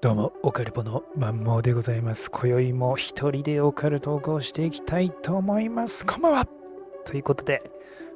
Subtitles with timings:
[0.00, 2.30] どうも、オカルポのマンモーでございます。
[2.30, 6.06] 今宵も一人でオカルトークをしていきたいと思います。
[6.06, 6.46] こんばんは
[7.04, 7.68] ということで、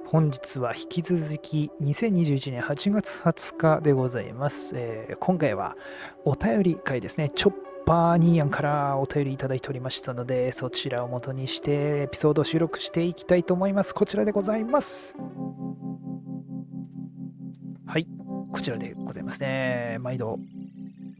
[0.06, 4.74] 本日は引き続き2021年8月20日でございます。
[4.76, 5.76] えー今回は
[6.24, 7.30] お便り会ですね。
[7.30, 7.54] チョッ
[7.84, 13.92] パーニーヤンからお便りいただいておりましたので、そちらを元にしてエピソードを収録していきたいと思います。
[13.92, 15.16] こちらでございます。
[17.86, 18.06] はい、
[18.52, 19.96] こちらでございますね。
[19.98, 20.38] 毎度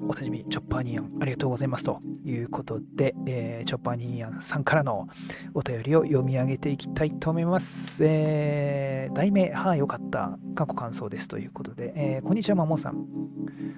[0.09, 1.85] おなじみ、チョッパーニーヤン、ありがとうございます。
[1.85, 5.09] ということで、えーチョッパーニーヤンさんからの
[5.55, 8.05] お便りを読み上げていきたいと思います。
[8.05, 10.39] えー題名、はあ、よかった。
[10.55, 11.29] 過去感想です。
[11.29, 13.07] ということで、えーこんにちは、マモさん。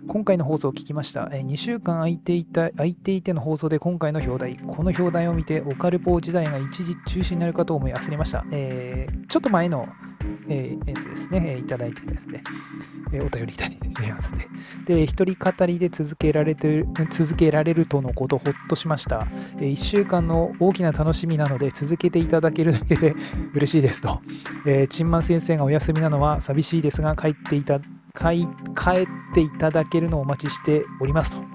[0.07, 1.29] 今回の放送を聞きました。
[1.33, 8.45] え2週間空いていた空いていての放送で今回の表題、この表題を見て、オカルポー時代が一時中止になるかと思い焦りました。
[8.51, 9.89] えーちょっと前の、
[10.49, 12.43] えーやつですね、いただいてですね、
[13.15, 14.49] えお便りいただいてますね。
[14.87, 19.27] で、一人語りで続けられてる続けられるとのこと、ほっとしました。
[19.59, 23.15] え1週間の大きな楽しみなので、続けていただけるだけで
[23.55, 24.21] 嬉しいですと。
[24.67, 31.54] えー、チンマン先生がお休みなのは寂しいですが、帰っていた、帰帰っていただけるのをお待ちしておりますと。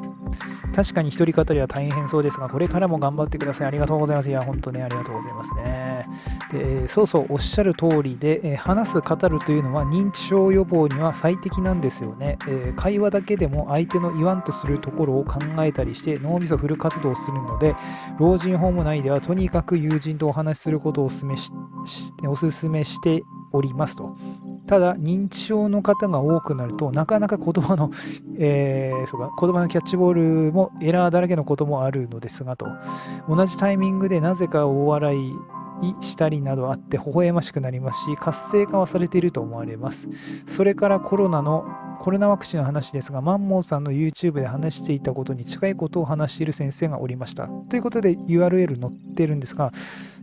[0.76, 3.68] 確かに一人語りは大変そうですが、これからも頑張ってください。
[3.68, 4.30] ありがとうございます。
[4.30, 6.08] いや、本当ね、ありがとうございますね。
[6.52, 12.38] でそうそう、おっしゃる通りで、え話す、語るというのは認知症予防には最適なんですよね。
[12.48, 17.76] え会話だけでも相手の言わんとするところを考えたりして脳みそフル活動するので、
[18.20, 21.52] 老人ホーム内ではとにかく友人とお話しすることをお勧めし
[21.86, 24.16] しお勧めしておりますと。
[24.68, 27.90] ただ、認知症の方が多くなると、なかなか言葉の、
[28.38, 30.14] えーそうか言葉のキャッチボー
[30.48, 32.68] ルもエラーだらけのこともあるのですがと。
[33.28, 35.34] 同じタイミングでなぜか大笑い
[36.02, 40.08] したりなどあって微笑ましくなりますし活性化はされていると思われます。
[40.48, 41.66] それからコロナの
[42.02, 47.48] コロナワクチンの話ですがマンモーさんの YouTube で話していたことに近いことを話している先生がおりました。
[47.70, 49.72] ということで URL 載ってるんですが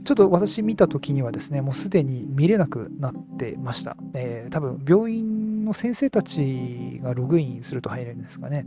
[0.05, 5.36] ちょっと私見た時にはですねもうすでに見れなくなってました、えー多分病院
[5.67, 8.67] の先生たちがログインすると入れるんですかね。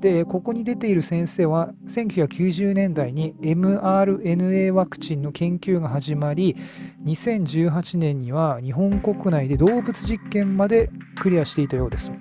[0.00, 6.56] でここに出ている先生は1990年代に mRNA ワクチンの研究が始まり
[7.04, 12.12] 2018年には日本国内で動物実験までクリアしていたようです。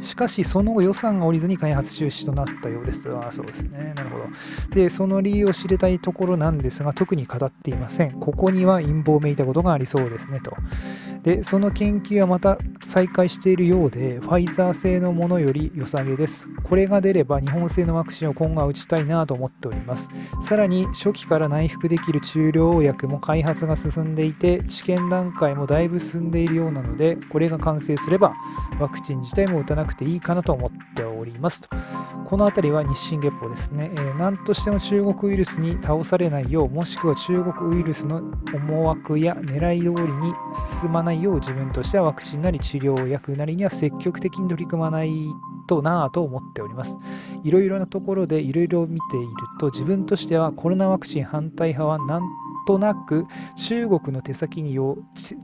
[0.00, 3.02] しかしその後予算が下りずに開発中止となったようです。
[3.02, 3.92] とああそうですね。
[3.96, 4.24] なるほど。
[4.74, 8.12] でその理由を知りたいところなんですが特に語っていません。
[8.20, 10.54] ここには陰謀めいたことがありそうですねと。
[11.22, 16.48] でその研究はまた再開しているようでファイザー製のものより良さげです。
[16.64, 20.08] これが出れば日本製のワクチンを今後は打ちたいなと思っております。
[20.42, 28.34] さらに初期から内服できる治療薬も開発が進んでいて治験段階もだいぶ進んでいるようなのでこれが完成すれば
[28.78, 31.68] ワクチン自体も打たなくていいかなと思っておりますと。
[32.26, 38.22] この辺りは日進月歩ですね、え何としても中国ウイルスに倒されないようもしくは中国ウイルスの
[38.52, 40.34] 思惑や狙い通りに
[40.80, 45.10] 進まないよう自分としてはワクチンなり治療薬なりには積極的に取り組まない
[45.66, 46.96] となぁと思っております。
[47.42, 49.28] いろいろなところでいろいろ見ている
[49.58, 52.22] と自分としてはコロナワクチン反対派はなん
[52.66, 54.96] となく中国の手先によ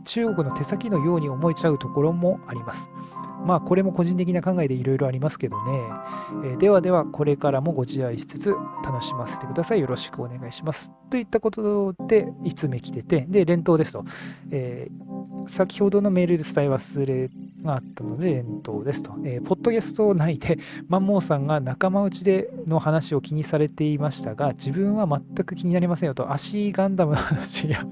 [0.04, 2.90] 中国の手先のように思えちゃうところもあります。
[3.46, 5.82] まあこれも個人的な考えでいろいろありますけどね、
[6.44, 9.80] えーではではこれからもご自愛しつつ楽しませてください。
[9.80, 10.92] よろしくお願いします。
[11.08, 14.04] といったことで5つ目来ててで連投ですと、
[14.50, 17.30] えー先ほどのメールで伝え忘れ
[17.64, 20.58] があったので連投ですと、えーポッドキャスト内で
[20.88, 26.32] マンモーさんが仲間内での話を気にされていましたが自分は全く気になりませんよと。
[26.32, 27.84] 足ガンダムの話や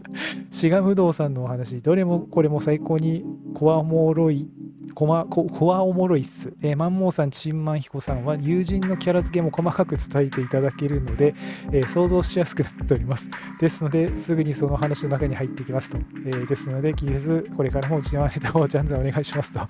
[0.51, 4.47] シガムドウさんのお話どれもこれも最高にコアおもろい
[4.95, 11.35] コマコアおもろいっす、えーマンモーさん、チンマンヒコさんは友人のキャラ付けも細かく伝えていただけるので、
[11.73, 13.29] えー想像しやすくなっております。
[13.61, 15.99] ですので、すぐにその話の中に入っていきますと。
[16.27, 19.61] えーですので、気にせず、これからもうちのネタをちゃんとお願いしますと。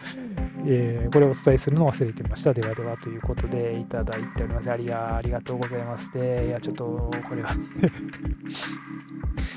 [0.67, 2.53] えーこれをお伝えするのを忘れてました。
[2.53, 4.71] ではではということでいただいております。
[4.71, 6.13] ありがありがとうございます。
[6.13, 6.85] で、いや、ちょっと
[7.29, 7.59] これは ち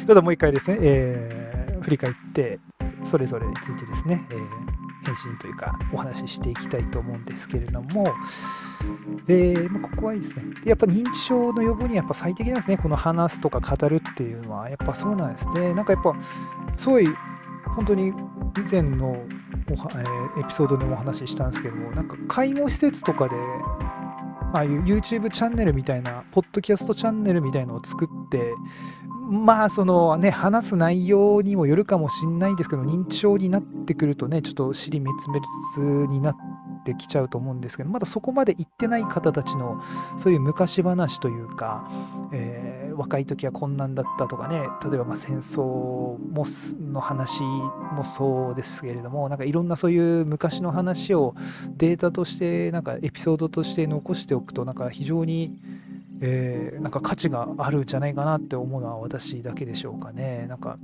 [0.10, 2.60] ょっともう一回ですね、えー振り返って、
[3.04, 4.71] それぞれについてですね、えー
[5.12, 8.14] 返信というかお話ししていきたいと思うんですけれども、
[9.28, 10.44] えーまあここはいいですね。
[10.64, 12.78] でやっぱ認知症の予防にやっぱ最適なんですね。
[12.78, 15.74] この話すとか語るっていうのは、やっぱそうなんですね。
[15.74, 16.16] なんかやっぱ、
[16.78, 17.08] すごい、
[17.76, 18.14] 本当に以
[18.70, 19.24] 前の
[19.70, 23.36] おは、えーエピソードでもお話ししたんですけども、なんか介護施設とかで、
[24.54, 28.54] ああいう YouTube チャンネルみたいな、ポッドキャストチャンネルみたいのを作って、
[29.32, 35.80] まあそのね話す内容にもよるかもしれないですけど認知症になってくるとねちょっと尻滅裂
[36.12, 36.36] になっ
[36.84, 39.82] てきちゃうと思うんですけどまだそこまで行ってない方たちの
[40.18, 41.90] そういう昔話というか、
[42.34, 46.46] えー、若い時はこんなんだったとかね例えばま戦争も
[46.92, 51.36] の話もそうですけれどもなんかいろんなそういう昔の話を
[51.78, 55.56] データとしてなんかエピソードとして残しておくとなんか非常に
[56.22, 60.46] えー、なんか価値があるんじゃないかなって思うのは私だけでしょうかね。
[60.48, 60.78] なんか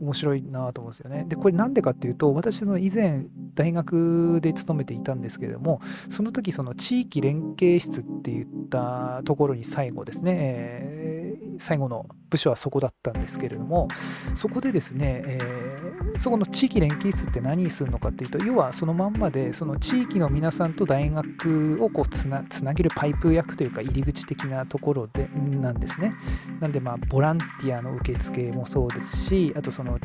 [0.00, 1.24] 面白いなと思うんですよね。
[1.28, 13.88] で、これなんでかっていうと、私の以前大学で勤めていたんですけれども、その時その地域連携室って言ったところに最後ですね、えー、最後の部署はそこだったんですけれども、
[14.34, 26.14] そこでですね、えー、そこの地域連携室って何するのかっていうと、要はそのまんまで、その地域の皆さんと大学をこうつなつなげるパイプ役というか入り口的なところでなんですね。
[26.60, 29.98] なんでまあボランティアの受付もそうですし、あとその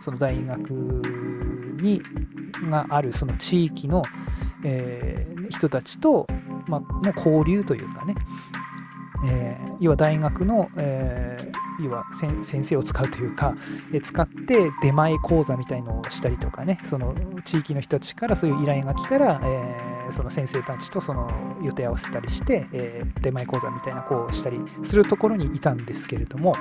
[0.00, 0.70] その大学
[1.80, 2.02] に
[2.70, 4.02] があるその地域の、
[4.64, 6.26] えー、人たちと、
[6.66, 8.14] まあ、の交流というかね、
[9.26, 13.54] えー、要は大学の、えー、要は先生を使うというか、
[13.92, 17.14] え、使って出前講座みたいのをしたりとかねその
[17.44, 21.30] 地域の人たちからそういう依頼が来たら、えー、その先生たちとその
[21.62, 26.54] 予定合わせたりして、えー、出前講座みたいなこうしたりするところにいたんですけれども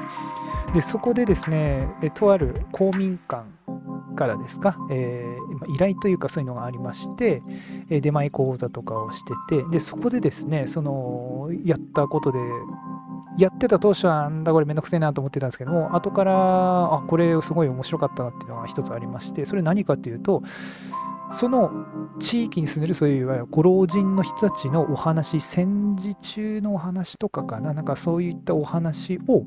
[0.74, 3.46] でそこでですね、とある公民館
[4.16, 7.42] からですか、えー、依頼というかそういうのがありまして、
[7.90, 12.40] え出前講座とかをしててでそこでですねそのやったことで
[13.38, 20.42] やってた当初はなんだこれめんどくせえなと思ってたんですけども後からあこれすごい面白かったなっていうのが一つありましてそれ何かっていうと
[21.31, 21.86] その
[22.19, 29.44] 地域に住んでるそういういわゆるご老人の人たちのお話戦時中のお話とかかななんかそういったお話を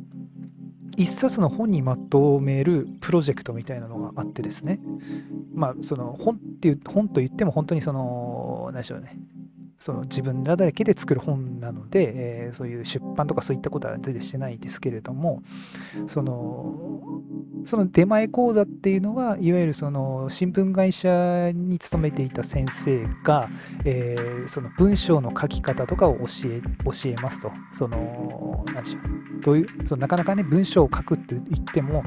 [0.97, 4.81] 一冊の本にまとめるプロジェクトみたいなのがあってですね。
[5.55, 9.17] まあその本っていう本と言っても本当にその何でしょうね。
[9.81, 15.43] その自分らだけで作る本なので、えー、そういう出版とかそういったことは全然してないですけれども
[16.07, 17.01] その
[17.65, 23.49] その出前講座っていうのはいわゆるその新聞会社に勤めていた先生が、
[23.85, 32.05] えー、その文章の書き方とかを教え教えますとその何でしょうどういうそのなかなかね文章を書くって言っても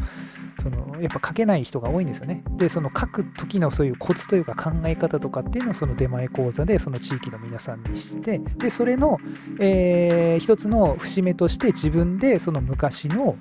[0.60, 2.44] そのやっぱ書けない人が多いんですよね。
[2.58, 9.18] でその書く時のそういうコツというか考え方とかっていうのをその出前講座でその地域の皆さんにしてでそれの、
[9.60, 13.38] えー、一つの節目として自分でその昔の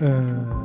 [0.00, 0.62] うん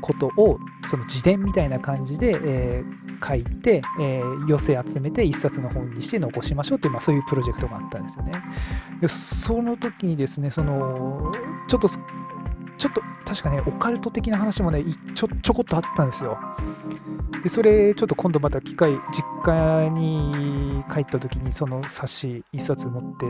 [0.00, 8.32] ことをその自伝みたいな感じで、えー、書いて、えー、寄せ集めて一冊の本にして残しましょうっていう、まあ、そういうプロジェクトがあったんですよね。
[9.00, 11.32] でその時にですねその
[11.68, 11.88] ちょっと
[12.78, 14.84] ちょっと確かね、オカルト的な話もね、
[15.14, 16.38] ちょちょこっとあったんですよ。
[17.42, 18.98] で、それ、ちょっと今度また機会、実
[19.44, 23.26] 家に帰った時に、その冊子一冊持って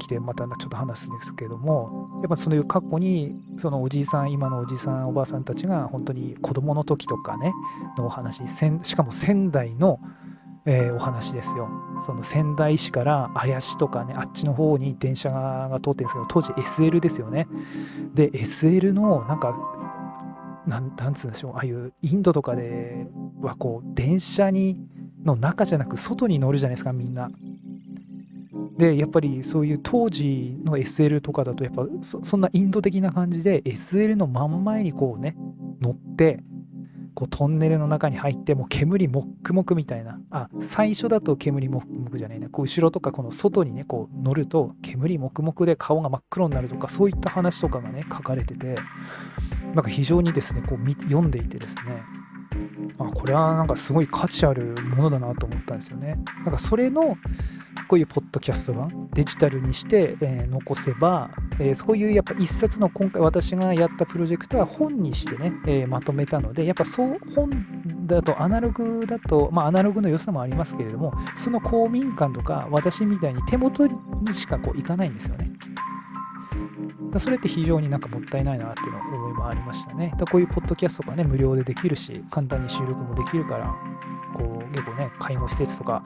[0.00, 7.52] きて、またちょっと話すんですけども、やっぱそういう過去に、そのおじいさん、今のおじいさん、おばあさんたちが、本当に子供の時とかね、
[7.96, 9.98] のお話、しかも仙台の、
[10.70, 11.70] えー、お話ですよ。
[12.02, 17.48] その仙台市から綾市とかね、あっちの方に電車が通ってるんですけど、当時 SL ですよね。
[18.14, 19.56] で、SL のなんか、
[20.66, 23.06] なんなんつうんでしょう、ああいうインドとかで
[23.40, 24.78] はこう、電車に
[25.24, 27.30] の中じゃなく外に乗るじゃないですか、みんな。
[28.76, 35.34] で、やっぱりそういう当時の SL とかだと、やっぱそんなインド的な感じで、SL の真ん前にこうね、
[35.80, 36.40] 乗って、
[37.18, 40.20] こうトンネルの中に入ってもう煙もっくもくみたいな。
[40.30, 42.48] あ最初だと煙もっくもくじゃないな。
[42.48, 48.76] こう後ろとかこの外にねこう乗ると煙もくもくで顔が真っ黒になるとかそういった話とかがね書かれてて。
[49.74, 52.02] なんか非常にですねこう読んでいてですね。
[52.98, 56.18] あこれはなんかすごい価値あるものだなと思ったんですよね。
[56.44, 57.16] なんかそれの
[57.88, 67.50] こういうポッドキャスト版デジタルにして、えー、残せば、えー、そういうやっぱ一冊の今回私がやったプロジェクトは本にしてね、えー、まとめたのでやっぱそう本
[68.06, 73.94] だとアナログだとまあアナログの良さもありますけれどもその公民館とか私みたいに手元に
[74.32, 75.50] しかこういかないんですよね。
[77.10, 80.12] だそれって非常になんかもったいないなっていうの思いもありましたね。
[80.16, 83.74] だこういうポッドキャストがね、無料でできるし、簡単に収録もできるから、
[84.34, 86.04] こう結構ね、介護施設とか、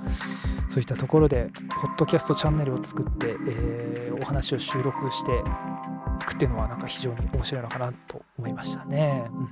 [0.69, 9.25] そういったところで、ポッドキャストチャンネルを作って、えー、お話を収録していくっていうのは、なんか非常に面白いのかなと思いましたね。
[9.31, 9.49] うん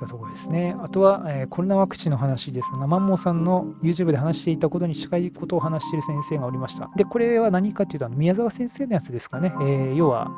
[0.00, 0.76] たところですね。
[0.82, 6.90] あとは、えー、コロナワクチンの話ですが、マンモさんの YouTube で話していたことに近いことを話している先生がおりました。
[6.96, 9.52] で、これは何かというと、宮沢先生のやつですかね。
[9.60, 10.30] えー、要は、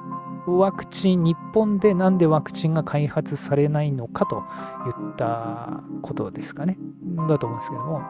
[0.47, 4.41] ワクチン、日本でなんでワクチンが開発されないのかとい
[5.13, 6.77] ったことですかね。
[7.29, 8.03] だと思うんですけども。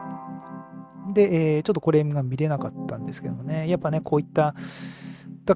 [1.13, 4.55] で、えー、ちょっとこれが見れなかったんですけどもね、やっぱね、こういった
[5.45, 5.55] だ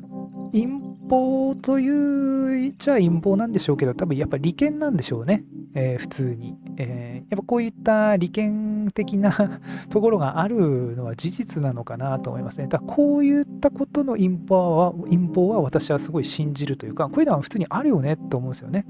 [0.52, 0.68] 陰
[1.10, 12.68] 謀というじゃあ陰謀なんでしょうけど、多分やっぱ利権なんでしょうね、えー、普通に、えー、やっぱこういった利権的なところがあるのは事実なのかなと思いますね。
[12.68, 18.86] だからこういったことの陰謀は陰謀は私はすごい信じるというか、こういうのは普通にあるよねと思うんですよね。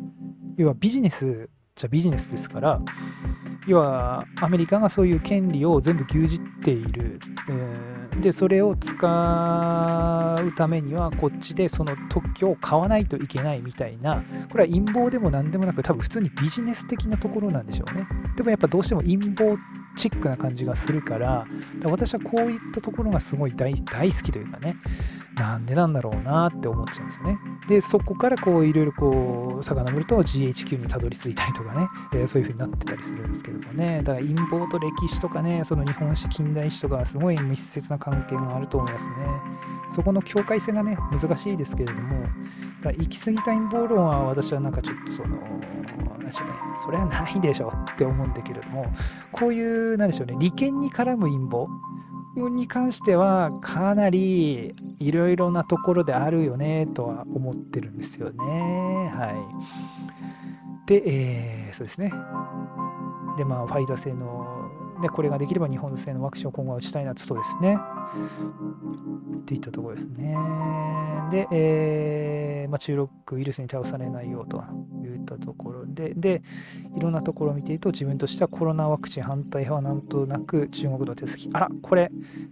[0.58, 2.82] 要はビジネスじゃビジネスですから、
[3.68, 7.20] 要はアメリカがそういう権利を全部牛耳っている、
[7.50, 18.08] えー、でそれを使うためにはこっちでその特許を買わないといけないみたいなこれは陰謀でも何でもなく多分普通にビジネス的なところなんでしょうね。
[18.38, 19.58] でもやっぱどうしても陰謀
[19.98, 21.46] チックな感じがするから
[21.84, 24.76] 私はこういったところがすごい大好きというかね。
[25.38, 27.40] なんでなんだろうなって思っちゃうんですよね。
[27.68, 39.16] で、そこからこういろいろこう遡ると GHQ にたどり着いたりとかね、えー、そういう風になってたりするんですけどもね、だから陰謀と歴史とかね、その日本史、近代史とかすごい密接な関係があると思いますね。
[39.92, 42.24] そこの境界線がね、難しいですけれども、
[42.82, 45.38] だ行き過ぎた陰謀論は私はなんかちょっとその、
[46.18, 46.54] 何でしょうね、
[46.84, 48.88] それはないでしょって思うんだけれども、
[49.32, 51.68] こういう、なんでしょうね、利権に絡む陰謀、
[52.50, 59.12] に関してはかなりいろいろなところであるよねとは思ってるんですよね。
[59.14, 59.32] は
[60.86, 60.88] い。
[60.88, 62.12] で、えー、そうですね。
[63.38, 67.78] で、まあ、ファイザー製の、で、これができれば日本製のワクチンを今後は打ちたいなと、そうですね。
[69.38, 70.36] っていったところですね。
[71.30, 74.64] で、えーまあ、中国ウイルスに倒されないようと
[75.04, 76.42] いったところで、で、
[76.96, 81.50] いろんなところを見ていると、自分としてはコロナワクチン反対派はなんとなく中国の手先。
[81.54, 82.12] あら、これ、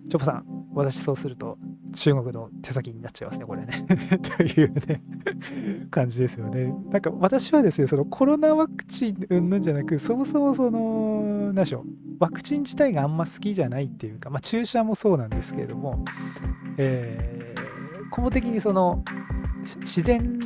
[0.10, 1.58] チョポさん、私そうすると
[1.96, 3.86] 中国の手先になっちゃいますね、これね。
[4.38, 5.02] というね
[5.90, 6.74] 感じですよね。
[6.92, 11.86] なんか私はですね、そのコロナワクチンうんぬんじゃなく、そもそもその、何でしょう、
[12.20, 16.04] ワクチン自体があんま好きじゃないっていうか、まあ注射もそうなんですけれども、
[16.78, 19.04] えー、公的にその
[19.82, 20.40] 自然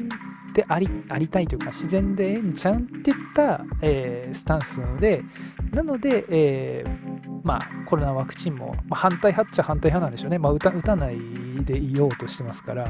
[0.59, 5.23] でありありたいというか自然でええんちゃうんっていった、えー、スタンスなので
[5.71, 11.17] なので、えー、まあコロナワクチンも、まあ、反対派っちゃ反対派なんでしょうね、まあ、打た打たない
[11.63, 12.89] でいようとしてますから、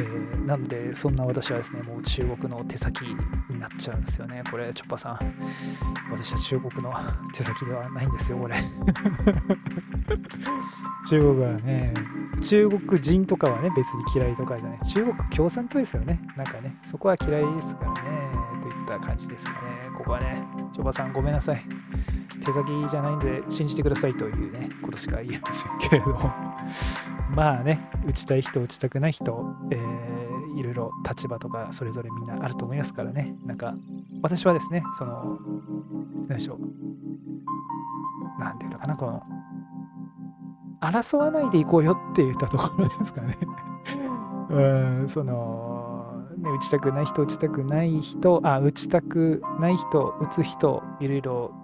[0.00, 3.02] ー、なのでそんな私はですねもう中国の手先
[3.50, 4.42] になっちゃうんですよね。
[4.50, 5.18] これチョッパさん。
[6.10, 6.92] 私は中国の
[7.32, 8.56] 手先ではないんですよこれ。
[11.08, 11.92] 中国はね
[12.40, 14.78] 中国人とかはね別に嫌いとかじゃない。
[14.86, 16.20] 中国共産党ですよね。
[16.36, 17.98] なんかねそこは嫌いですからね
[18.62, 19.58] といった感じですかね。
[19.96, 21.64] ここはねチョッパさんごめんなさい。
[22.44, 26.30] 手先じゃないんで信じてくださいというねことしか言えませんけれども。
[27.34, 33.34] まあね打ちたい人打ちたくない人、えー、いろいろ立場とかそれぞれみんなあると思いますからね。
[33.44, 33.74] なんか
[34.22, 35.38] 私はですねその
[36.28, 36.58] 何でしょう。
[38.38, 39.22] 何ていうのかなこの
[40.80, 43.38] 争わないでいこうよって言ったところですかね。
[44.50, 44.60] う
[45.04, 45.73] んその
[46.44, 51.54] ね、打ちたくない人、打ちたくない人、あ、打ちたくない人、打つ人、いろいろ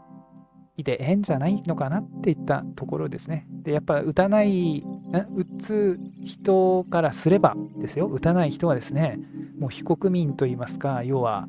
[0.76, 3.46] いてええんじゃないのかなっていったところですね。
[3.62, 9.20] で、やっぱ打たない、打つ人からすればですよ、打たない人はですね、
[9.58, 11.48] もう非国民といいますか、要は、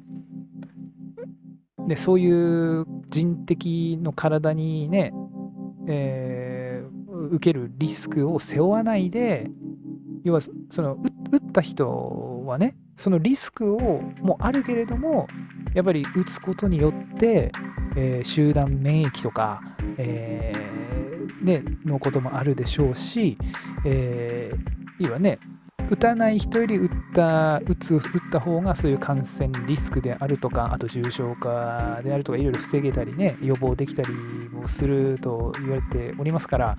[1.87, 5.13] でそういう人的の体にね、
[5.87, 9.49] えー、受けるリスクを背負わないで、
[10.23, 10.97] 要はその
[11.31, 15.27] 打った人はね、そのリスクをもあるけれども、
[15.73, 17.51] やっぱり打つことによって、
[17.95, 19.61] えー、集団免疫とか、
[19.97, 23.37] えー、ね、のこともあるでしょうし、
[23.85, 25.39] えー、いいわね、
[25.91, 34.09] 打たない人より打った打つ打った方がそういう感染リスクであるとかあと重症化であるとかいろいろ防げたりね予防できたり
[34.51, 36.77] もすると言われておりますから、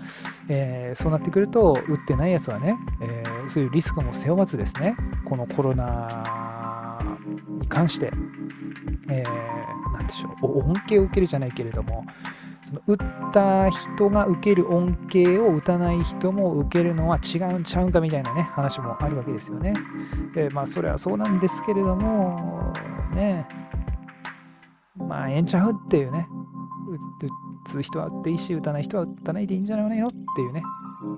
[0.48, 6.98] えー、そうなってくると打ってないやつはね、えー、そういうリスクも背負わずですねこのコロナ
[7.60, 8.10] に関して、
[9.10, 12.06] えー、なんでしょう恩恵を受けるじゃないけれども
[12.64, 12.96] その打っ
[13.32, 19.74] た人が受ける恩恵を打たない人も受けるのは違うんちゃうんかみたいなね話もあるわけですよね。
[20.36, 22.72] えー、まあそれはそうなんですけれども
[23.14, 23.46] ね
[24.96, 26.26] まあええんちゃうっていうね
[27.66, 30.62] 打つ人は打っていいし打たない人は打たないでいいんじゃないのっていうね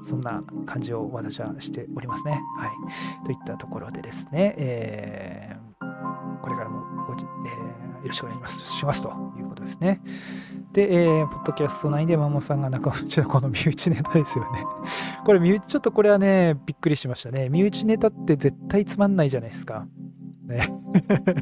[0.02, 2.40] そんな感じを私はしておりますね。
[2.58, 3.24] はい。
[3.24, 7.26] といったところでですね、えー、これからもご、えー、よ
[8.04, 9.08] ろしくお願いしますと
[9.38, 10.00] いうことですね。
[10.74, 14.64] で、えー、ポッドキャスト内でマモさんが中内のこの身内ネタですよね。
[15.24, 17.48] これ、身内、ちょっとこれはね、びっくりしましたね。
[17.48, 19.86] 身内ネタって絶対つまんないじゃないですか。
[20.48, 20.68] ね。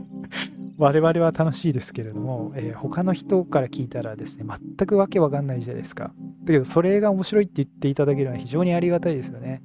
[0.76, 4.44] 我々は楽しいですけれども、えー、他の人から聞いたらですね、
[4.76, 6.12] 全くわけわかんないじゃないですか。
[6.44, 9.62] だけど、それが面白いって言っていただけるのは非常にありがたいですよね。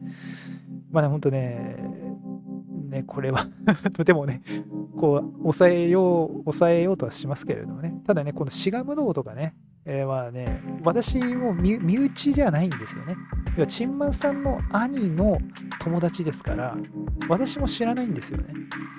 [0.91, 1.75] まあね、ほんとね、
[2.89, 3.47] ね、これは
[3.93, 4.41] とてもね、
[4.97, 8.01] こう、抑えよう、抑えようとはしますけれどもね。
[8.05, 13.15] ただね、このシガム道とかね、えー、まあね、私も身内じゃないんですよね。
[13.55, 15.37] 要は、チンマンさんの兄の
[15.79, 16.75] 友達ですから、
[17.29, 18.53] 私も知らないんですよね。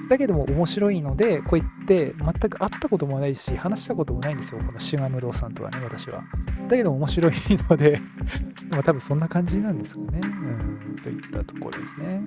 [0.08, 6.24] だけども面白いので、こう言って全く会ったこともないし、話したこともないんですよ、このシガム堂さんとはね、私は。
[6.68, 7.32] だけど面白い
[7.68, 8.00] ので
[8.70, 10.20] まあ多分そんな感じなんですかね。
[10.22, 12.22] うん、といったところですね。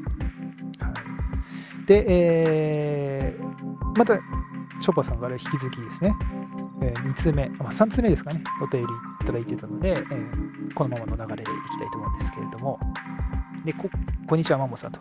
[0.80, 1.11] はい。
[1.86, 4.18] で、えー、また、
[4.80, 6.16] ショパさんから引き続きですね、
[6.82, 8.88] えー、2通目、まあ、3通目ですかね、お便り
[9.22, 12.80] いただいてたので、えー、このままの流れでいきたいと思うんですけれども、
[13.66, 13.90] で、こ
[14.28, 15.00] こんにちは、マモさんと。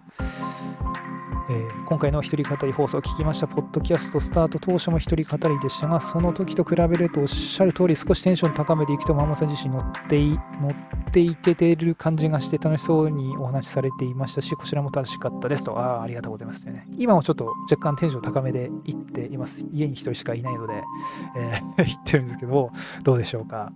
[1.50, 3.48] えー、今回の一人語り放送を聞きました。
[3.48, 15.76] ポッドキャストスタート当初も一人語りでしたが、その時と比べるとおっしゃる通り少しテンション高めていくとママさん自身乗ってい乗っていけてる感じがして楽しそうにお話しされていましたし、こちらも楽しかったですと。
[15.76, 16.86] ああ、ありがとうございますね。
[16.96, 19.60] 今もちょっと若干テンション高めで行っています。
[19.72, 20.84] 家に一人しかいないので、
[21.36, 22.70] えー、 行ってるんですけど、
[23.02, 23.72] どうでしょうか。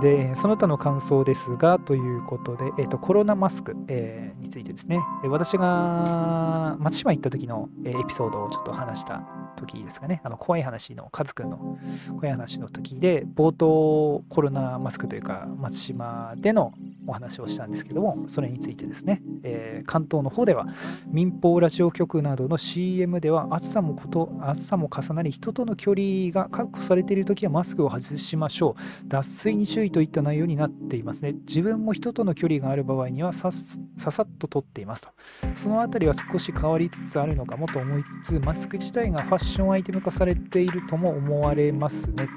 [0.00, 9.22] で、その他の感想ですが、ということで、えーと、コロナマスク、えー、についてですね、私が松島行った時のエピソードをちょっと話した
[9.56, 11.78] 時ですかね、あの怖い話の、カズくんの
[12.20, 16.74] 怖い話の時で、冒頭コロナマスクというか、松島での
[17.06, 20.66] お話をしたんですけども、それについてですね、えー、関東の方では
[21.06, 29.08] 民放ラジオ局などの CM では暑さもこと暑さも重なり人との距離が確保されている時はマスクを外しましょう。
[29.08, 31.34] 脱水に注意といった内容になっていますね。
[31.46, 35.08] 自分も人との距離がある場合にはささっと取っていますと。
[35.54, 42.28] そのあたりは少し変わりつつあるのかもと思いつつ、マスク自体がファッションアイテム化されているとも思われますね。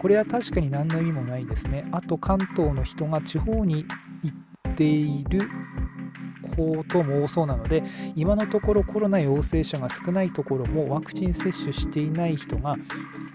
[0.00, 1.86] これは確かに何の意味もないですね。
[1.92, 3.84] あと関東の人が地方に
[4.74, 5.48] っている
[6.56, 7.82] ことも多そうなので
[8.16, 12.76] 今のところコロナ陽性者が少ないところもワクチン接種していない人が、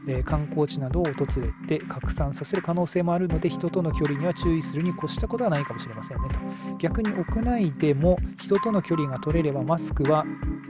[0.08, 6.40] え、観光地などを訪れて拡散させる可能性もあるので人との距離には注意するに越したことはないかもしれませんねと。
[6.78, 10.26] 逆に屋内でも人との距離が取れればマスクは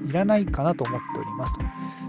[0.07, 1.65] いらないかなと思っておりますと。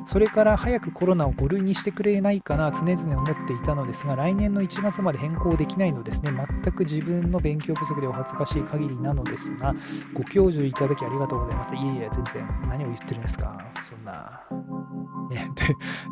[0.06, 6.32] それから早くコロナを5類にしてくれないかな常々思っていたのですが来年の1月まで変更できないのですね。
[6.62, 9.74] 全く自分の勉強不足でお恥ずかしい限りなのですが
[10.14, 11.74] ご教授いただきありがとうございます。
[11.74, 13.58] いえいえ、全然何を言ってるんですか？
[13.82, 14.40] そんな。
[15.30, 15.48] ね、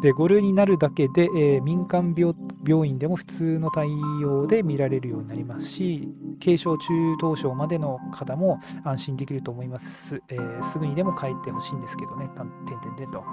[0.01, 3.89] でで5類になるだけで、えー、民間病院でも普通の対
[4.25, 6.09] 応で見られるようになりますし
[6.41, 13.25] 軽症中等症までの方も安心できると思います、えー、すぐにでも帰ってほしいんですけどね、てんてんてんと。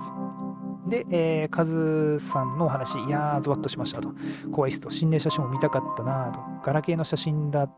[0.87, 4.11] で、えー、カズさんのお話、いやー、ゾワッとしましたと。
[4.51, 4.89] 怖いっすと。
[4.89, 6.39] 心霊写真も見たかったなと。
[6.63, 7.69] ガラケーの写真だ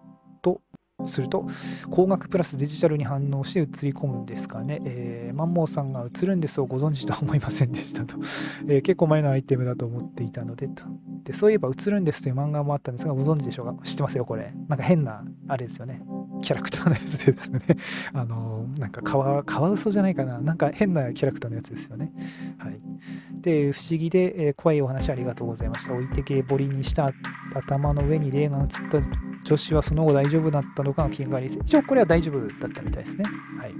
[0.41, 0.61] と
[1.05, 1.47] すると
[1.91, 8.17] 光学プラスデジタルに反応して映り込むんですかね、えー、マンモーさんが映るんですをご存知とは思いませんでしたと、
[8.67, 10.83] えー、結構前のアイテムだと思っていたのでと。
[11.23, 13.83] でそういえば映るんですという漫画もあったんですがご存知でしょうか？
[13.83, 14.53] 知ってますよこれ。
[14.69, 16.01] なんか変なあれですよね。
[16.41, 17.59] キャラクターのやつですね。
[18.13, 20.39] あのなんかカワカワウソじゃないかな。
[20.39, 22.11] なんか変なキャラクターのやつですよね。
[22.57, 22.77] はい。
[23.41, 25.93] で不思議で、えー、怖いお話ありがとうございました。
[25.93, 27.11] 置いてけぼりにした
[27.53, 28.99] 頭の上に霊が映った
[29.47, 31.59] 女子はその後大丈夫だったのかが気がかりです。
[31.59, 33.23] 一応これは大丈夫だったみたいですね。
[33.57, 33.73] はい。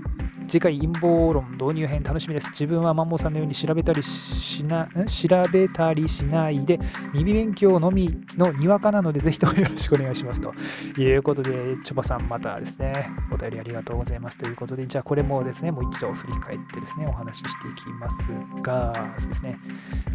[0.47, 2.51] 次回陰謀論導入編楽しみです。
[2.51, 6.79] 自分はマンモさんのように調べたりしな、調べたりしないで、
[7.13, 10.39] 耳勉強のみのにわかなので、ぜひともよろしくお願いします。
[10.39, 10.53] と
[10.97, 11.51] いうことで、
[11.83, 14.37] チョバさんまたですね、お便りありがとうございます。
[14.37, 18.29] ということで、じゃあこれもですね、もう一度振り返ってですね、お話ししていきます
[18.61, 19.59] が、そうですね、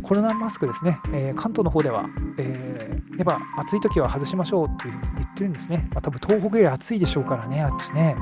[0.03, 2.07] コロナマスクですね、えー、関東の方では、
[2.39, 5.89] えー、やっぱ暑い時は外しましょうっていうふうに言ってるんですね。
[5.93, 8.17] まあ、多分東北より暑いでしょうからね、あっちね。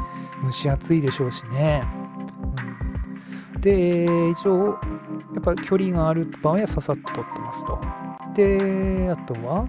[0.45, 1.83] 蒸し暑いでしょうしね。
[3.61, 4.79] で、一応、
[5.35, 7.81] やっぱ距離がある場合はささっと取ってますと。
[8.35, 9.69] で、あとは、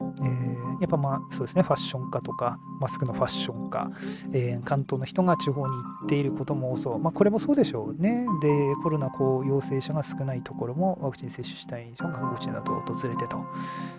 [0.00, 3.90] えー、やっぱまあそうですねファッション化とかマスクのファッション化、
[4.32, 8.26] えー、関東の人が地方に行っていることも多そう、まあ、これもそうでしょうね。
[8.40, 13.44] でコロナこう陽性者が少ないところもワクチン接種したい人が観光地など訪れてと。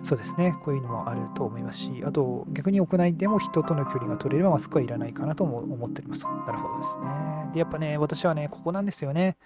[0.03, 0.55] そうですね。
[0.63, 6.25] こういうのもあると思いますしあと逆に屋内でも人との距離が取れればマスクはいらないかなとも思っております。
[6.25, 7.05] なるほどですね。
[7.53, 9.38] でやっぱね私はねここなんですよね。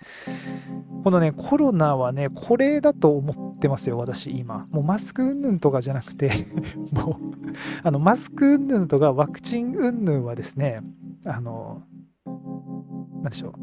[1.04, 4.68] このね、コロナはね、これだと思ってますよ、私、今。
[4.72, 6.32] もうマスク云々とかじゃなくて
[6.92, 7.32] もう
[7.84, 10.82] あの、マスク云々とかワクチン云々はですね、
[11.26, 11.84] あの、
[12.26, 13.54] なんでしょう。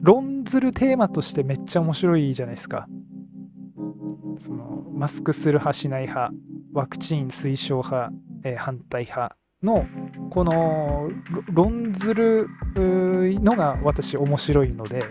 [0.00, 2.88] 論ずるテーマとしてめっちゃ面白いじゃないですか。
[4.38, 6.32] そのマスクする派しない派
[6.72, 8.10] ワクチン推奨派
[8.42, 9.86] えー、反対派の
[10.30, 11.10] この
[11.52, 15.04] 論ずるのが私面白いので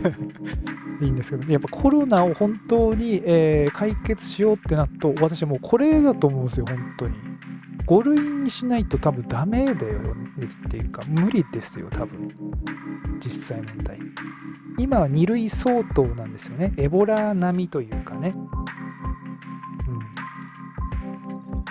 [1.02, 7.14] いいんですけど、やっぱコロナを本当に、えー、解決しようってなると私はもうこれだと思うんですよ本当に。
[7.86, 12.30] 5類にしないと多分ダメだよねっていうか無理ですよ多分。
[13.20, 13.98] 実際問題。
[14.78, 16.72] 今は2類相当なんですよね。
[16.78, 18.34] エボラ並みというかね。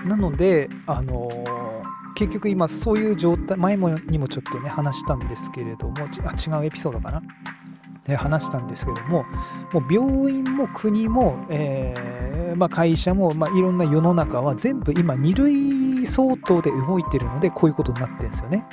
[0.04, 0.10] うん。
[0.10, 1.75] なのであのー
[2.16, 7.22] 結局今そういう状態前もにもちょっとね話したんですけれどもあ違うエピソードかな？
[8.06, 9.26] で話したんですけども
[9.74, 18.66] もう病院も国も、えー、まあ、会社も、まあ、いろんな世の中は全部今2類相当で動いてるのでこういうことになってるんですよね。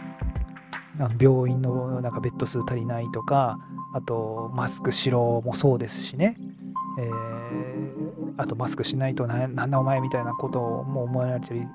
[1.19, 3.59] 病院のなんかベッド数足りないとか
[3.95, 6.37] あとマスクしろもそうですしね、
[6.99, 11.67] えー、あとマスクしないとなんだお前みたいなことをもう思われたり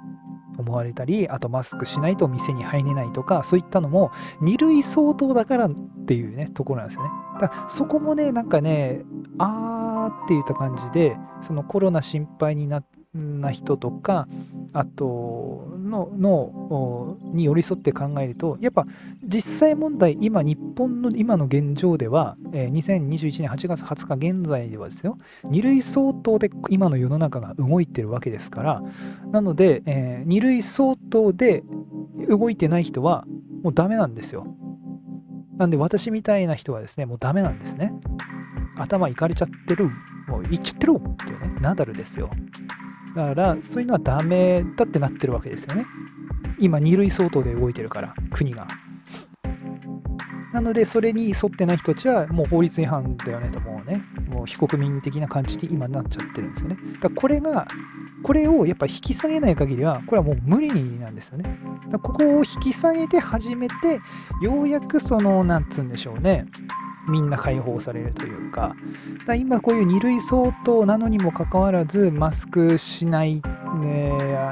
[0.58, 5.72] 思われたりあとマスクしないと店に入れないとかそういったのも2類相当だからっ
[6.08, 7.10] ていうねところなんですよね。
[7.40, 9.04] だそこもねなんかね
[9.38, 14.28] あーって言った感じでそのコロナ心配になな人とか
[14.74, 18.86] あとののに寄り添って考えるとやっぱ
[19.24, 28.84] 実際問題今日本の今の現状では、えー、2021年8月20日現在ではですよ2類相当で今の世の中が動いてるわけですから
[29.32, 31.64] なので、えー、2類相当で
[32.28, 33.26] 動いてない人は
[33.64, 34.48] もうダメなんですよ。
[35.58, 37.92] なんで私みたいな人はですねもうダメなんですね。
[38.78, 39.90] 頭いかれちゃってる
[40.28, 42.30] もういっちゃってるっていうねナダルですよ。
[43.18, 45.88] だからそういうのはダメだってなってるわけですよね。
[46.60, 48.68] 今2類相当で動いてるから国が。
[50.54, 54.04] なのでそれに沿ってない人たちはもう法律違反だよねともうね。
[54.30, 56.78] もう非国民的な感じに今なっちゃってるんですよね。
[56.94, 57.68] だからこれが
[58.22, 61.60] これをやっぱ引き下げない限りはこれはもう無理なんですよね。
[61.90, 64.00] だここを引き下げて初めて
[64.44, 66.46] ようやくそのなんつうんでしょうね。
[67.08, 68.76] みんな解放されるというか。
[69.26, 73.42] だ今こういう2類相当なのにもかかわらずマスクしない
[73.82, 74.12] ね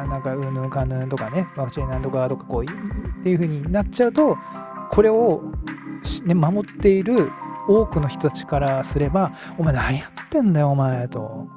[0.10, 4.38] なんかうぬんかぬとかねワクチンなんとかとかこうっていう風になっちゃうと
[4.92, 5.42] これを、
[6.26, 7.32] ね、守っている
[7.68, 11.48] 多くの人たちからすればお前何やってんだよお前と。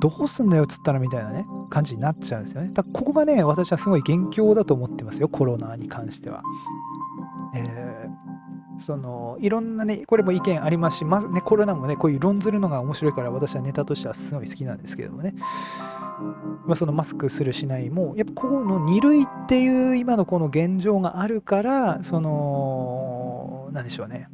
[0.00, 2.70] どうすんだよっつったらみたいなね感じになっちゃうんですよね。
[2.72, 6.42] だここがね私はすごい元凶だと思ってますよコロナに関しては。
[7.54, 8.29] えー
[8.80, 15.34] そのいろんなねこれも意見ありますし、まずね、コロナもねこういう論ずるのが面白いから私はネタとしてはすごい好きなんですけどもね、
[16.66, 24.28] まあ、そのマスクするしないもやっぱここの2類っていう今のこの現状があるからその何でしょうね。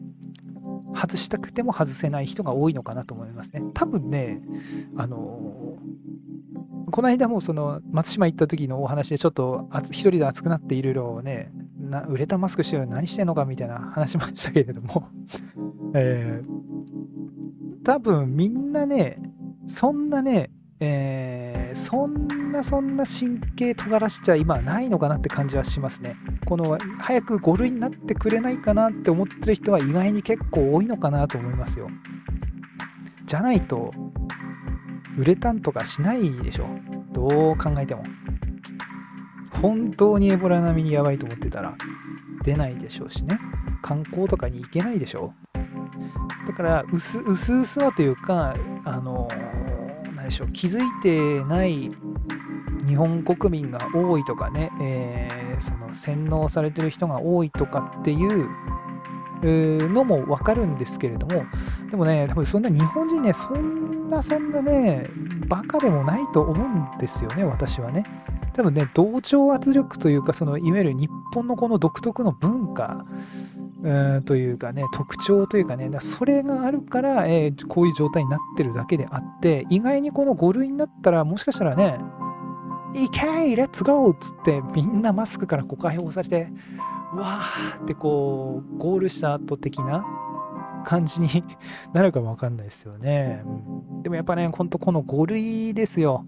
[0.94, 3.62] 外したくても外せない人が多いのかなと思いますね。
[3.74, 4.40] 多分ね
[4.96, 5.76] あの
[6.90, 11.52] この間もその松島行った時のお話でちょっと一人で熱くなっていろいろね
[11.90, 15.08] な売れたマスクしてるの何してんのかみたいな話しましたけれども。
[15.94, 19.18] えー、多分みんなね
[19.66, 26.16] そんなね、えー、そんなそんな神経尖らしちゃ今ないのかなって感じはしますね。
[26.44, 31.88] この早く5類になってくれないかなって思ってる人は意外に結構多いのかなと思いますよ。
[33.24, 33.92] じゃないと
[35.18, 36.66] 売れたんとかしないでしょ。
[37.12, 38.04] どう考えても。
[39.60, 41.74] 本当にエボラ並みにやばいと思ってたら
[42.44, 43.38] 出ないでしょうしね。
[43.86, 45.32] 観光とかに行けないでしょ
[46.46, 49.28] だからうすうすうすはというかあの
[50.16, 51.92] 何でしょう気づいてない
[52.88, 58.48] 日本国民が多いとかね、えー、その洗脳されてる人が多いとかっていう
[59.88, 61.44] のも分かるんですけれども
[61.90, 65.08] でもね多分そんな日本人ねそんなそんなね
[65.46, 68.04] バカでもないと思うんですよね私はね。
[68.56, 73.04] 多分ね同調圧力というかそのいわゆる日本のこの独特の文化
[73.82, 81.98] うんというかね特徴というかねそれがあるから、えー、こういう状態になってるだけであって意外にこの5類になったらもしかしたらね
[82.94, 84.14] いけーレッツゴー！
[84.14, 86.48] っつってみんなマスクからこう解放されて
[87.14, 87.82] わー！
[87.82, 90.04] ってこうゴールした後的な
[90.86, 91.28] 感じに
[91.92, 93.42] なるかもわかんないですよね、
[94.04, 96.24] でもやっぱねほんとこの5類ですよ。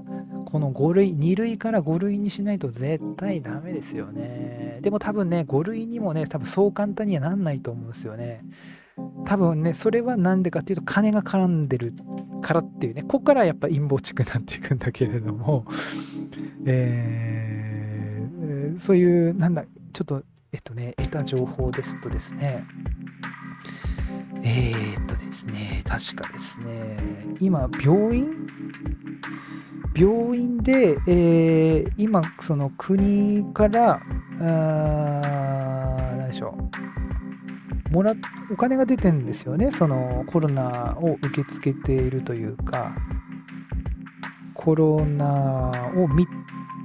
[0.47, 4.79] この5類2類から5類にしないと絶対ダメですよね。
[4.81, 8.42] でも多分ね5類にもね多分そう簡単にはなんないと思うんですよね。
[9.27, 11.92] 多分ねそれは何でかっていうと金が絡んでる
[12.40, 13.03] からっていうね。
[13.03, 15.66] ここからやっぱ陰謀地区になっていくんだけれども。
[16.64, 22.64] えー、そういうなんだちょっとえっとね得た情報ですとですね。
[24.42, 26.96] えー、っとですね、確かですね、
[27.40, 28.46] 今、病院？
[29.94, 34.01] 病院で、えー、今、その国から、
[34.40, 36.57] あ何でしょ
[37.90, 38.14] う、もら
[38.53, 42.94] お金が出てんですよね、そのコロナを受け付けているというか、
[44.55, 46.07] コロナを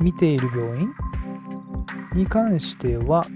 [0.02, 0.92] 見ている病院
[2.16, 3.28] に関しては、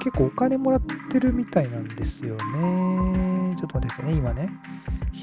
[0.00, 3.54] 結構お金もらってるみたいなんですよね。
[3.58, 4.12] ちょっと待ってくださいね。
[4.12, 4.50] 今ね、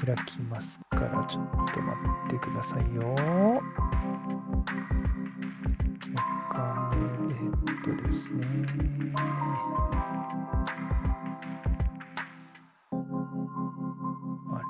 [0.04, 3.14] 開きますから、ちょっと待ってくださいよ。
[3.14, 3.14] お
[6.52, 6.96] 金、
[7.30, 7.34] え
[7.70, 8.44] っとですね。
[14.50, 14.64] あれ。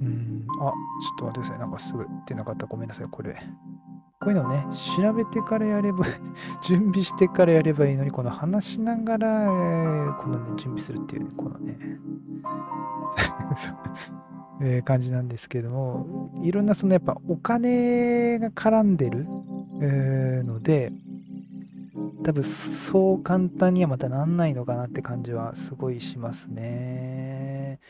[0.00, 1.58] うん、あ、ちょっと待ってください。
[1.58, 2.66] なんかすぐ出なかった。
[2.66, 3.36] ごめんなさい、これ。
[4.22, 4.64] こういうのね、
[4.96, 6.06] 調べてからやれば
[6.62, 11.76] 準備してからやればいいのに、この話しながら、えー、このね、準備するっていう、ね、このね、
[14.62, 19.26] えー、感じなんですけども、いろんなそのやっぱお金が絡んでる、
[19.80, 20.92] えー、ので、
[22.22, 27.80] 多分そう簡単にはまたなんないのかなって感じはすごいしますね。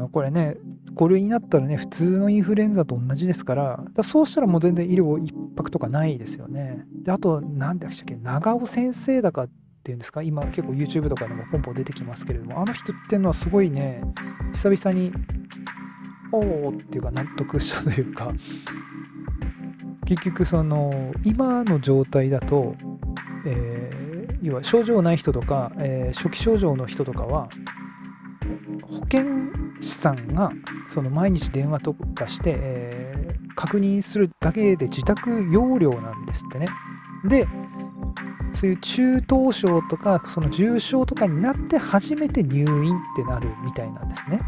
[0.00, 0.56] うん、これね、
[1.00, 6.84] 5類になったらね、普通のインフルエンザと同じですから、だそうしたらもう全然医療一迫とかないですよね。
[6.92, 9.50] で、あと、何でしたっけ、長尾先生だかっ
[9.82, 14.02] ていうんですか、今結構 YouTube とかでもポンポン出てきますけれども、あの人っていうのはすごいね、
[14.52, 15.10] 久々に、
[16.32, 18.34] おおっていうか納得したというか、
[20.04, 22.76] 結局その、今の状態だと、
[23.46, 27.48] えー、要は症状ない人とか、えー、初期症状の人とかは、
[28.82, 30.52] 保健師さんが
[30.88, 36.66] その毎日電話とかして、えー、確認するだけで自宅療養なんですってね。
[37.24, 37.46] で、
[38.52, 44.40] そういう中等症とかその重症とかになって初めて入院ってなるみたいなんですね。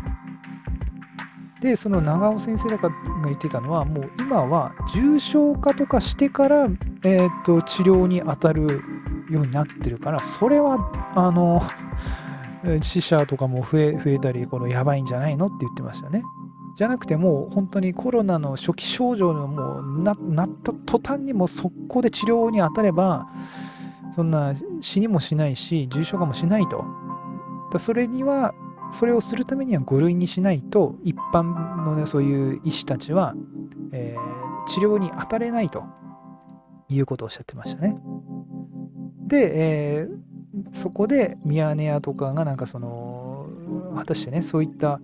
[1.60, 2.90] で、その長尾先生が
[3.24, 6.68] 言ってたのは、もう今は重症化とかしてから、
[7.04, 8.82] えーと治療に当たる
[9.30, 10.78] ようになってるから、それは、
[11.14, 11.62] あの、
[12.82, 16.22] 死者とかも増え増えたり、このやばいんじゃないのって言ってましたね。
[16.76, 23.26] じゃなくてもう本当にコロナの初期症状のもうなった途端にもう速攻で治療に当たれば
[24.14, 26.84] そんな死にもしないし重症化もしないと。
[27.72, 28.54] だそれには
[28.90, 31.42] それをするためには5類にしないと一般
[31.84, 33.34] の、ね、そういう医師たちは、
[33.92, 35.84] えー、治療に当たれないと
[36.88, 37.96] いうことをおっしゃってましたね。
[39.26, 40.31] で、えー
[40.72, 43.46] そこでミヤネ屋とかがなんかその
[43.96, 45.00] 果たしてねそういった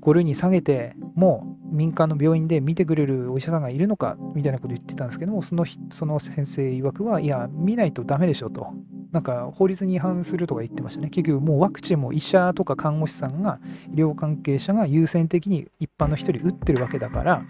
[0.00, 8.72] 5類に下げても民間の病院で見てくれるお医者さんがいるのかみたいなこと言ってたんですけどもそのその先生曰くはいや見ないとダメでしょと
[9.12, 11.08] なんか法律に違反するとか言ってましたね。
[11.08, 13.58] 結局もうワクチンも医者とか看護師さんが
[13.92, 17.42] 医療関係者が優先的に一般の人に打ってるわけだから、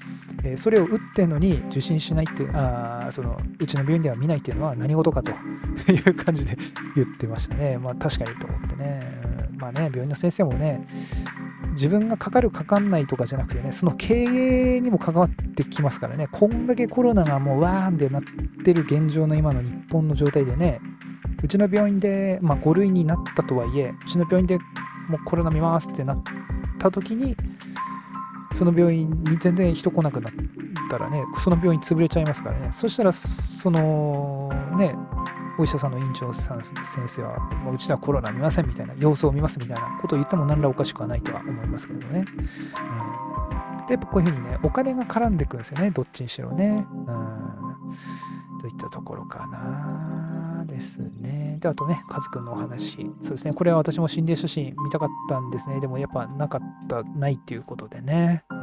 [0.44, 5.32] え、それを打ってんのに受診しないってあそのうちの病院では見ないっていうのは何事かと
[5.90, 6.56] いう感じで
[6.94, 7.78] 言ってましたね。
[7.78, 9.28] まあ確かにと思ってね。
[9.58, 10.86] まあね、病院の先生もね、
[11.72, 14.14] 自分がかかるかかんないとかじゃなくてね、その経
[14.76, 18.22] 営にも関わってきますからね、こんだけコロナがもうわーんってなっ
[18.64, 20.80] てる現状の今の日本の状態でね、
[21.42, 24.58] うちの病院で、まあ、5類になったとはいえ、うちの病院で
[25.08, 26.22] もうコロナ見ますってなっ
[26.78, 27.36] た時に、
[28.58, 30.32] その病院に全然人来なくなっ
[30.90, 32.70] たらね、その病院潰れちゃいますからね。
[32.72, 34.96] そしたら、そのね、
[35.60, 36.74] お医者さんの院長さん先
[37.06, 42.24] 生は、もううちではコロナ見ませんみたいな、様子を見ますみたいなことを言っても何らおかしくはないとは思いますけどね。
[43.80, 46.84] うん、で、やっぱこういうふうにね、お金が絡んでくるんですよね、どっちにしろね。
[46.90, 47.00] う
[48.56, 50.37] ん、といったところかな。
[50.68, 51.56] ですね。
[51.60, 53.10] で、あとね、カズくんのお話。
[53.22, 53.52] そうですね。
[53.52, 55.80] これは私も心霊写真見たかったんですね。
[55.80, 58.44] でもやっぱなかった、ないっていうことでね。
[58.50, 58.58] うん。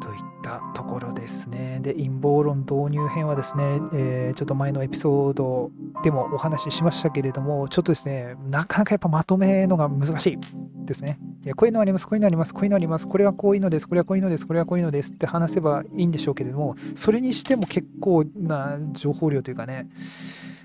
[0.00, 1.80] といったところですね。
[1.82, 5.70] で、陰謀論導入編はですね、えー、ちょっと前のエピソード
[6.02, 10.38] でもお話ししましたけれども、ちょっとですね、なかなかやっぱまとめのが難しい
[10.86, 11.18] ですね。
[11.42, 19.88] いやこういうのあります、こういうのあります、こういうのあります、これはこういうのです、これはこういうのです、これはこういうのですって話せばいいんでしょうけれども、それにしても結構な情報量というかね、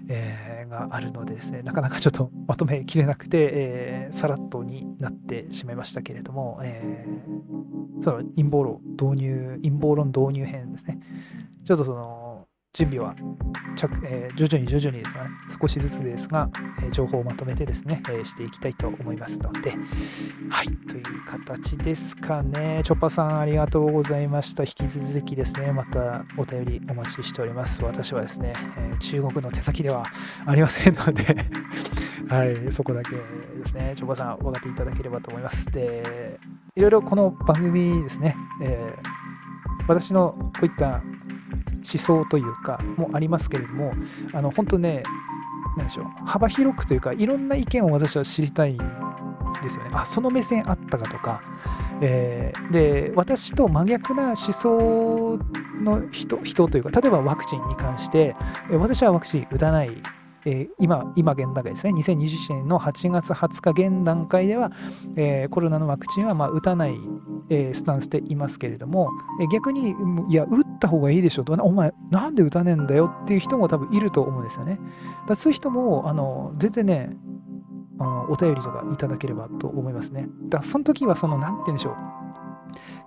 [0.09, 10.99] えー、があるのでですね、なかなかちょっとまとめきれなくて、えー、さらっとになってしまいましたけれども、えー、その陰謀論導入、陰謀論導入編ですね。
[11.63, 12.34] ちょっとその、
[12.75, 13.15] 準備は
[13.77, 15.27] 着、えー、徐々に徐々にですが、
[15.61, 19.71] 少しずつですが、えー、情報をまとめてですね、えー、していきたいと思いますので、
[20.49, 22.81] はい、という形ですかね。
[22.83, 24.63] チョッパさん、ありがとうございました。
[24.63, 27.81] 引き続きですね、またお便りお待ちしております。
[27.81, 30.03] 私はですね、え中国の手先では
[30.45, 31.23] ありませんので
[32.27, 33.21] はい、そこだけで
[33.65, 35.71] すね、チョッパーさん、分かっていただければと思います。
[35.71, 36.39] で、
[36.75, 38.93] いろいろこの番組ですね、え
[39.87, 41.01] 私のこういった
[41.89, 43.93] 思想というかもありますけれども
[44.33, 45.03] あの本当ね
[45.77, 48.77] 何でしょう幅広くというかいろんな意見を私は知りたいん
[49.61, 49.91] ですよね。
[49.93, 51.41] あその目線あったかとか、
[52.01, 55.39] えー、で私と真逆な思想
[55.83, 58.35] の人人というか例えばワクチンに関して
[58.71, 59.91] 私はワクチン打たない
[60.45, 64.71] えー、今、今現段階ですね、2021年の8月20日現段階では、
[65.15, 66.95] えー、コロナのワクチンはま打たない、
[67.49, 69.09] えー、スタンスでいますけれども、
[69.41, 69.95] え逆に、
[70.29, 74.79] いや、打った方がいいでしょと、お前、なんで打たねえんだよっていう人も多分いると思うんですよね。
[75.27, 77.09] だそういう人も、あの全然ね、
[77.97, 80.27] あのお便りとかいただければと思いますね。
[80.49, 81.95] だその時は、その、なんて言うんでしょう。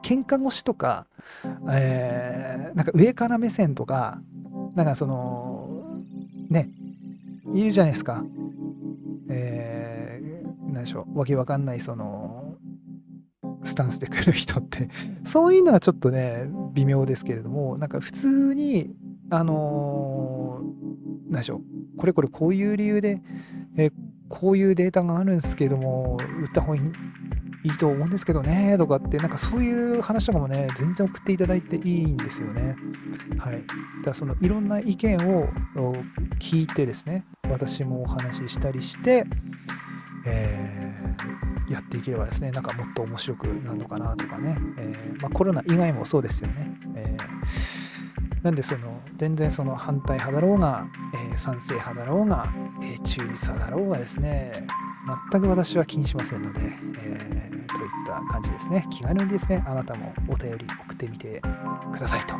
[0.03, 1.07] 喧嘩腰とか、
[1.71, 4.21] えー、なんか上から目線とか、
[4.75, 5.69] なんかその、
[6.49, 6.71] ね、
[7.55, 8.25] いるじゃないですか。
[9.31, 12.57] えー、何でしょう、わけわかんない、その、
[13.63, 14.89] スタンスで来る人って。
[15.25, 18.95] そういうのはちょっとね、微妙ですけれども、なんか普通に、
[19.31, 21.63] あのー、何でしょう、
[21.99, 23.21] これこれこういう理由で、
[23.77, 23.91] え
[24.29, 26.83] こういうデータがあるんですけども、売った方がいい
[27.65, 32.77] いいと思うんですけどねとかってなんかそういう話とかもね全然送っていただいていいんですよね。
[33.39, 33.55] はい。
[33.55, 35.49] だからそのいろんな意見を
[36.39, 39.25] 聞いてですね私もお話ししたりして、
[40.25, 50.87] えー、やっていければですねなんかもっと面白くなるのかなとかね、えー、まあ、コロナ以外もそうですよね、えー、なんでその全然その反対派だろうが、
[51.35, 54.53] え賛成派だろうが、え中立派だろうがですね
[55.31, 58.87] 全く私は気にしませんので、えー、といった感じですね。
[58.91, 61.41] 気軽にですね、あなたもお便り送ってみて
[61.93, 62.35] くださいと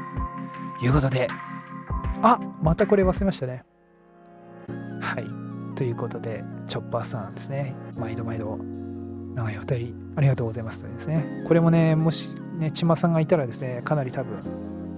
[0.85, 1.29] いうことで、
[2.23, 3.65] あまたこれ忘れましたね。
[5.01, 5.25] はい。
[5.77, 8.59] ということで、チョッパーさんですね、毎度毎度、
[9.35, 14.43] 長いお便りありがとうございますというですね、これもね、もしね、千葉さんがいたらですね、かなり多分、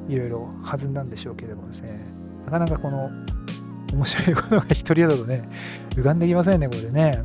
[0.09, 2.01] いろいろ弾んだんでしょうけれどもですね、
[2.47, 3.11] なかなかこの、
[3.93, 5.49] 面白いことが一人だとね、
[5.95, 7.23] 浮かんできませんね、これね。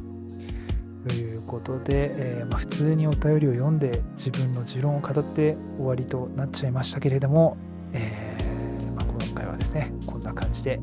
[1.45, 7.57] ことで、えー、まあ、普通にお便りを読んで自分の持論を語って終わりとなっちゃいましたけれども、
[7.93, 10.79] えー、まあ、今回はですねこんな感じで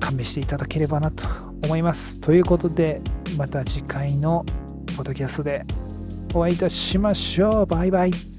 [0.00, 1.26] 勘弁していただければなと
[1.64, 2.20] 思います。
[2.20, 3.00] ということで
[3.36, 4.44] また次回の
[4.96, 5.64] ポッドキャストで
[6.34, 7.66] お会いいたしましょう。
[7.66, 8.31] バイバイ。